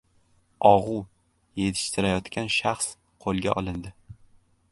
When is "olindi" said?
3.63-3.93